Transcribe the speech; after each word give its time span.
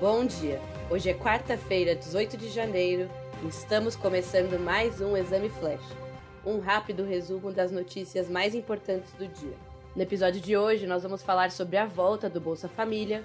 Bom 0.00 0.24
dia! 0.24 0.60
Hoje 0.90 1.10
é 1.10 1.14
quarta-feira, 1.14 1.94
18 1.94 2.36
de 2.36 2.48
janeiro, 2.48 3.10
e 3.42 3.48
estamos 3.48 3.96
começando 3.96 4.58
mais 4.58 5.00
um 5.00 5.16
Exame 5.16 5.50
Flash 5.50 5.82
um 6.46 6.60
rápido 6.60 7.04
resumo 7.04 7.52
das 7.52 7.70
notícias 7.70 8.28
mais 8.28 8.54
importantes 8.54 9.12
do 9.14 9.26
dia. 9.28 9.56
No 9.94 10.02
episódio 10.02 10.40
de 10.40 10.56
hoje, 10.56 10.86
nós 10.86 11.02
vamos 11.02 11.22
falar 11.22 11.50
sobre 11.50 11.76
a 11.76 11.84
volta 11.84 12.30
do 12.30 12.40
Bolsa 12.40 12.68
Família, 12.68 13.24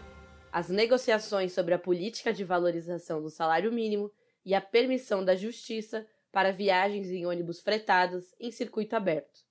as 0.52 0.70
negociações 0.70 1.54
sobre 1.54 1.74
a 1.74 1.80
política 1.80 2.34
de 2.34 2.44
valorização 2.44 3.22
do 3.22 3.30
salário 3.30 3.72
mínimo 3.72 4.12
e 4.46 4.54
a 4.54 4.62
permissão 4.62 5.24
da 5.24 5.36
Justiça 5.36 6.06
para 6.32 6.52
viagens 6.52 7.10
em 7.10 7.26
ônibus 7.26 7.62
fretados 7.62 8.34
em 8.40 8.52
circuito 8.52 8.96
aberto. 8.96 9.42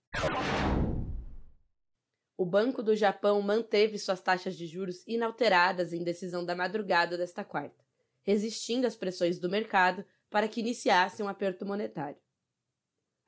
O 2.43 2.45
Banco 2.45 2.83
do 2.83 2.97
Japão 2.97 3.41
manteve 3.41 3.97
suas 4.01 4.21
taxas 4.21 4.57
de 4.57 4.67
juros 4.67 5.07
inalteradas 5.07 5.93
em 5.93 6.03
decisão 6.03 6.45
da 6.45 6.57
madrugada 6.57 7.17
desta 7.17 7.45
quarta, 7.45 7.85
resistindo 8.21 8.85
às 8.85 8.97
pressões 8.97 9.39
do 9.39 9.49
mercado 9.49 10.05
para 10.29 10.49
que 10.49 10.59
iniciasse 10.59 11.23
um 11.23 11.29
aperto 11.29 11.65
monetário. 11.65 12.19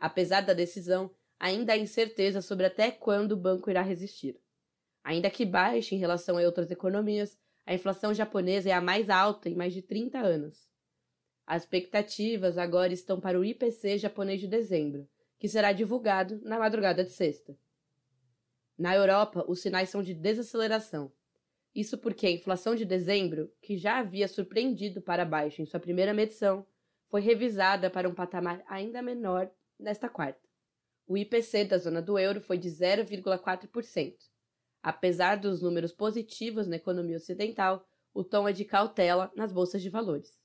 Apesar 0.01 0.41
da 0.41 0.53
decisão, 0.53 1.15
ainda 1.39 1.75
há 1.75 1.77
incerteza 1.77 2.43
sobre 2.43 2.67
até 2.67 2.91
quando 2.91 3.31
o 3.31 3.37
banco 3.37 3.71
irá 3.71 3.83
resistir. 3.83 4.37
Ainda 5.05 5.31
que 5.31 5.47
baixe 5.47 5.95
em 5.95 5.99
relação 5.99 6.37
a 6.37 6.41
outras 6.43 6.73
economias, 6.73 7.39
a 7.65 7.73
inflação 7.73 8.13
japonesa 8.13 8.69
é 8.69 8.73
a 8.73 8.81
mais 8.81 9.09
alta 9.09 9.49
em 9.49 9.55
mais 9.55 9.73
de 9.73 9.81
30 9.81 10.19
anos. 10.19 10.69
As 11.47 11.63
expectativas 11.63 12.59
agora 12.59 12.93
estão 12.93 13.21
para 13.21 13.39
o 13.39 13.45
IPC 13.45 13.97
japonês 13.97 14.41
de 14.41 14.49
dezembro, 14.49 15.09
que 15.39 15.49
será 15.49 15.71
divulgado 15.71 16.41
na 16.43 16.59
madrugada 16.59 17.05
de 17.05 17.13
sexta. 17.13 17.57
Na 18.77 18.95
Europa, 18.95 19.45
os 19.49 19.61
sinais 19.61 19.89
são 19.89 20.03
de 20.03 20.15
desaceleração. 20.15 21.13
Isso 21.75 21.99
porque 21.99 22.27
a 22.27 22.31
inflação 22.31 22.75
de 22.75 22.85
dezembro, 22.85 23.53
que 23.61 23.77
já 23.77 23.99
havia 23.99 24.29
surpreendido 24.29 25.01
para 25.01 25.25
baixo 25.25 25.61
em 25.61 25.67
sua 25.67 25.81
primeira 25.81 26.15
medição, 26.15 26.67
foi 27.09 27.21
revisada 27.21 27.91
para 27.91 28.09
um 28.09 28.15
patamar 28.15 28.63
ainda 28.69 29.03
menor 29.03 29.51
nesta 29.79 30.09
quarta. 30.09 30.41
O 31.07 31.17
IPC 31.19 31.65
da 31.65 31.79
zona 31.79 32.01
do 32.01 32.19
euro 32.19 32.41
foi 32.41 32.59
de 32.59 32.69
0,4%. 32.69 34.15
Apesar 34.83 35.37
dos 35.37 35.63
números 35.63 35.93
positivos 35.93 36.67
na 36.67 36.77
economia 36.77 37.17
ocidental, 37.17 37.87
o 38.13 38.23
tom 38.23 38.49
é 38.49 38.53
de 38.53 38.65
cautela 38.65 39.31
nas 39.35 39.53
bolsas 39.53 39.83
de 39.83 39.91
valores. 39.91 40.39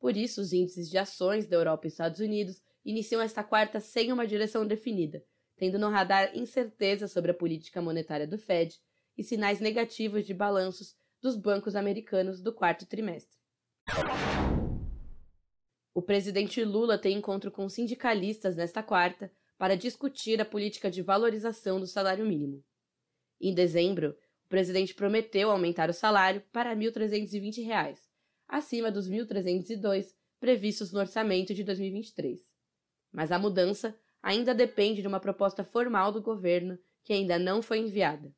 Por 0.00 0.16
isso, 0.16 0.40
os 0.40 0.52
índices 0.52 0.88
de 0.88 0.96
ações 0.96 1.46
da 1.46 1.56
Europa 1.56 1.86
e 1.86 1.88
Estados 1.88 2.20
Unidos 2.20 2.62
iniciam 2.84 3.20
esta 3.20 3.44
quarta 3.44 3.80
sem 3.80 4.12
uma 4.12 4.26
direção 4.26 4.66
definida, 4.66 5.22
tendo 5.58 5.78
no 5.78 5.90
radar 5.90 6.30
incerteza 6.36 7.08
sobre 7.08 7.32
a 7.32 7.34
política 7.34 7.82
monetária 7.82 8.26
do 8.26 8.38
Fed 8.38 8.78
e 9.16 9.24
sinais 9.24 9.58
negativos 9.58 10.24
de 10.24 10.32
balanços 10.32 10.96
dos 11.20 11.36
bancos 11.36 11.74
americanos 11.74 12.40
do 12.40 12.54
quarto 12.54 12.86
trimestre. 12.86 13.36
O 15.92 16.00
presidente 16.00 16.64
Lula 16.64 16.96
tem 16.96 17.18
encontro 17.18 17.50
com 17.50 17.68
sindicalistas 17.68 18.54
nesta 18.54 18.82
quarta 18.82 19.32
para 19.58 19.76
discutir 19.76 20.40
a 20.40 20.44
política 20.44 20.88
de 20.88 21.02
valorização 21.02 21.80
do 21.80 21.86
salário 21.88 22.24
mínimo. 22.24 22.64
Em 23.40 23.52
dezembro, 23.52 24.16
o 24.46 24.48
presidente 24.48 24.94
prometeu 24.94 25.50
aumentar 25.50 25.90
o 25.90 25.92
salário 25.92 26.40
para 26.52 26.70
R$ 26.70 26.76
1.320, 26.76 27.98
acima 28.46 28.92
dos 28.92 29.08
R$ 29.08 29.18
1.302 29.18 30.14
previstos 30.38 30.92
no 30.92 31.00
orçamento 31.00 31.52
de 31.52 31.64
2023. 31.64 32.40
Mas 33.10 33.32
a 33.32 33.38
mudança 33.38 33.98
ainda 34.22 34.54
depende 34.54 35.02
de 35.02 35.08
uma 35.08 35.20
proposta 35.20 35.64
formal 35.64 36.12
do 36.12 36.22
governo 36.22 36.78
que 37.02 37.12
ainda 37.12 37.38
não 37.38 37.62
foi 37.62 37.78
enviada. 37.78 38.32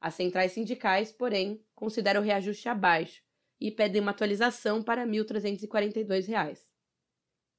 As 0.00 0.14
centrais 0.14 0.52
sindicais, 0.52 1.12
porém, 1.12 1.64
consideram 1.74 2.20
o 2.20 2.24
reajuste 2.24 2.68
abaixo 2.68 3.22
e 3.60 3.70
pedem 3.70 4.02
uma 4.02 4.10
atualização 4.10 4.82
para 4.82 5.04
R$ 5.04 5.10
1.342. 5.10 6.58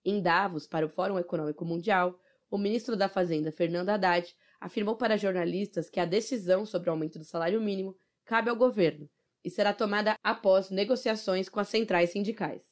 Em 0.04 0.22
Davos, 0.22 0.68
para 0.68 0.86
o 0.86 0.90
Fórum 0.90 1.18
Econômico 1.18 1.66
Mundial, 1.66 2.20
o 2.50 2.58
ministro 2.58 2.96
da 2.96 3.10
Fazenda, 3.10 3.52
Fernando 3.52 3.90
Haddad, 3.90 4.36
afirmou 4.60 4.96
para 4.96 5.18
jornalistas 5.18 5.90
que 5.90 6.00
a 6.00 6.06
decisão 6.06 6.66
sobre 6.66 6.90
o 6.90 6.94
aumento 6.94 7.18
do 7.18 7.26
salário 7.26 7.60
mínimo 7.60 7.98
cabe 8.24 8.50
ao 8.50 8.56
governo 8.56 9.10
e 9.44 9.50
será 9.50 9.74
tomada 9.74 10.16
após 10.24 10.70
negociações 10.70 11.50
com 11.50 11.60
as 11.60 11.70
centrais 11.70 12.12
sindicais. 12.12 12.64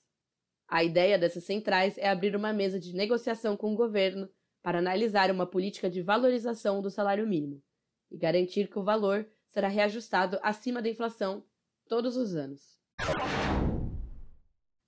A 0.67 0.83
ideia 0.83 1.17
dessas 1.17 1.43
centrais 1.43 1.97
é 1.97 2.09
abrir 2.09 2.35
uma 2.35 2.53
mesa 2.53 2.79
de 2.79 2.93
negociação 2.93 3.55
com 3.55 3.73
o 3.73 3.75
governo 3.75 4.29
para 4.63 4.79
analisar 4.79 5.29
uma 5.29 5.45
política 5.45 5.89
de 5.89 6.01
valorização 6.01 6.81
do 6.81 6.89
salário 6.89 7.27
mínimo 7.27 7.61
e 8.09 8.17
garantir 8.17 8.69
que 8.69 8.79
o 8.79 8.83
valor 8.83 9.27
será 9.49 9.67
reajustado 9.67 10.39
acima 10.41 10.81
da 10.81 10.89
inflação 10.89 11.43
todos 11.87 12.15
os 12.15 12.33
anos. 12.33 12.79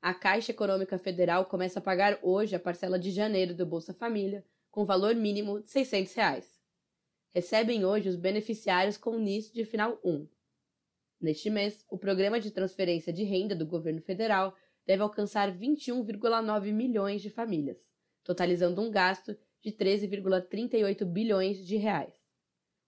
A 0.02 0.14
Caixa 0.14 0.52
Econômica 0.52 0.98
Federal 0.98 1.46
começa 1.46 1.80
a 1.80 1.82
pagar 1.82 2.18
hoje 2.24 2.56
a 2.56 2.60
parcela 2.60 2.98
de 2.98 3.12
janeiro 3.12 3.54
do 3.54 3.66
Bolsa 3.66 3.94
Família, 3.94 4.46
com 4.72 4.86
valor 4.86 5.14
mínimo 5.14 5.62
de 5.62 5.70
600 5.70 6.14
reais. 6.14 6.62
Recebem 7.34 7.84
hoje 7.84 8.08
os 8.08 8.16
beneficiários 8.16 8.98
com 8.98 9.18
NIS 9.18 9.52
de 9.52 9.66
final 9.66 10.00
1. 10.06 10.28
Neste 11.20 11.50
mês, 11.50 11.84
o 11.90 11.98
programa 11.98 12.40
de 12.40 12.52
transferência 12.52 13.12
de 13.12 13.24
renda 13.24 13.56
do 13.56 13.66
governo 13.66 14.02
federal 14.02 14.56
deve 14.86 15.02
alcançar 15.02 15.52
21,9 15.52 16.72
milhões 16.72 17.22
de 17.22 17.30
famílias, 17.30 17.80
totalizando 18.24 18.82
um 18.82 18.92
gasto 18.92 19.36
de 19.66 19.72
13,38 19.72 21.04
bilhões 21.04 21.66
de 21.66 21.76
reais. 21.76 22.14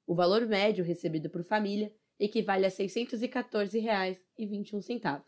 O 0.05 0.13
valor 0.13 0.45
médio 0.45 0.85
recebido 0.85 1.27
por 1.27 1.43
família 1.43 1.91
equivale 2.19 2.67
a 2.67 2.69
R$ 2.69 2.75
614,21. 2.75 5.23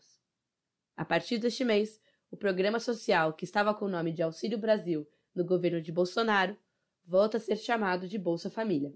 A 0.96 1.04
partir 1.04 1.38
deste 1.38 1.64
mês, 1.64 2.00
o 2.30 2.36
programa 2.36 2.78
social 2.78 3.32
que 3.32 3.44
estava 3.44 3.74
com 3.74 3.86
o 3.86 3.90
nome 3.90 4.12
de 4.12 4.22
Auxílio 4.22 4.58
Brasil 4.58 5.04
no 5.34 5.44
governo 5.44 5.82
de 5.82 5.90
Bolsonaro 5.90 6.56
volta 7.04 7.38
a 7.38 7.40
ser 7.40 7.56
chamado 7.56 8.06
de 8.06 8.16
Bolsa 8.16 8.48
Família. 8.48 8.94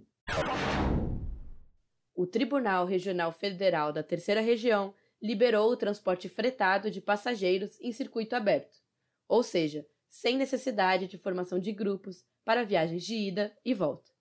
O 2.14 2.24
Tribunal 2.24 2.86
Regional 2.86 3.32
Federal 3.32 3.92
da 3.92 4.04
Terceira 4.04 4.40
Região 4.40 4.94
liberou 5.20 5.72
o 5.72 5.76
transporte 5.76 6.28
fretado 6.28 6.88
de 6.88 7.00
passageiros 7.00 7.80
em 7.80 7.90
circuito 7.90 8.36
aberto, 8.36 8.78
ou 9.26 9.42
seja, 9.42 9.84
sem 10.14 10.38
necessidade 10.38 11.08
de 11.08 11.18
formação 11.18 11.58
de 11.58 11.72
grupos 11.72 12.24
para 12.44 12.62
viagens 12.62 13.02
de 13.02 13.16
ida 13.16 13.52
e 13.64 13.74
volta. 13.74 14.12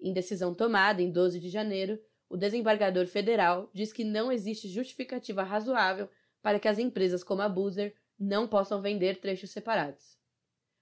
Em 0.00 0.12
decisão 0.12 0.54
tomada 0.54 1.02
em 1.02 1.10
12 1.10 1.40
de 1.40 1.48
janeiro, 1.48 2.00
o 2.28 2.36
desembargador 2.36 3.08
federal 3.08 3.68
diz 3.74 3.92
que 3.92 4.04
não 4.04 4.30
existe 4.30 4.68
justificativa 4.68 5.42
razoável 5.42 6.08
para 6.40 6.60
que 6.60 6.68
as 6.68 6.78
empresas 6.78 7.24
como 7.24 7.42
a 7.42 7.48
Boozer 7.48 7.96
não 8.16 8.46
possam 8.46 8.80
vender 8.80 9.20
trechos 9.20 9.50
separados. 9.50 10.16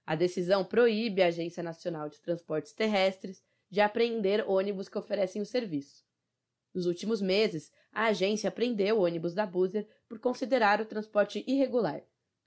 A 0.05 0.13
decisão 0.13 0.63
proíbe 0.63 1.23
a 1.23 1.27
Agência 1.27 1.63
Nacional 1.63 2.07
de 2.07 2.21
Transportes 2.21 2.73
Terrestres 2.73 3.43
de 3.71 3.81
apreender 3.81 4.47
ônibus 4.47 4.87
que 4.87 4.99
oferecem 4.99 5.41
o 5.41 5.47
serviço. 5.47 6.05
Nos 6.71 6.85
últimos 6.85 7.23
meses, 7.23 7.71
a 7.91 8.05
agência 8.05 8.49
apreendeu 8.49 9.01
ônibus 9.01 9.33
da 9.33 9.47
Boozer 9.47 9.87
por 10.07 10.19
considerar 10.19 10.79
o 10.79 10.85
transporte 10.85 11.43
irregular, 11.47 12.03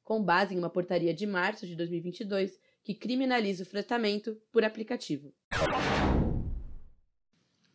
com 0.07 0.23
base 0.23 0.55
em 0.55 0.59
uma 0.59 0.71
portaria 0.71 1.13
de 1.13 1.27
março 1.27 1.67
de 1.67 1.75
2022 1.75 2.59
que 2.85 2.95
criminaliza 2.95 3.65
o 3.65 3.67
fretamento 3.67 4.41
por 4.53 4.65
aplicativo. 4.65 5.35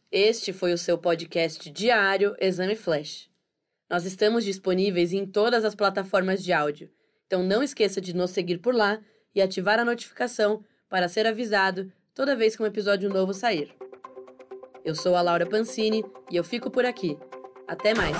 Este 0.09 0.53
foi 0.53 0.71
o 0.71 0.77
seu 0.77 0.97
podcast 0.97 1.69
diário 1.69 2.33
Exame 2.39 2.75
Flash. 2.75 3.29
Nós 3.89 4.05
estamos 4.05 4.45
disponíveis 4.45 5.11
em 5.11 5.25
todas 5.25 5.65
as 5.65 5.75
plataformas 5.75 6.41
de 6.41 6.53
áudio, 6.53 6.89
então 7.27 7.43
não 7.43 7.61
esqueça 7.61 7.99
de 7.99 8.15
nos 8.15 8.31
seguir 8.31 8.59
por 8.59 8.73
lá 8.73 9.01
e 9.35 9.41
ativar 9.41 9.77
a 9.77 9.85
notificação 9.85 10.63
para 10.87 11.09
ser 11.09 11.27
avisado 11.27 11.91
toda 12.15 12.35
vez 12.35 12.55
que 12.55 12.63
um 12.63 12.65
episódio 12.65 13.09
novo 13.09 13.33
sair. 13.33 13.75
Eu 14.85 14.95
sou 14.95 15.17
a 15.17 15.21
Laura 15.21 15.45
Pancini 15.45 16.01
e 16.31 16.37
eu 16.37 16.45
fico 16.45 16.71
por 16.71 16.85
aqui. 16.85 17.17
Até 17.67 17.93
mais! 17.93 18.17